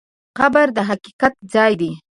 [0.37, 1.91] قبر د حقیقت ځای دی.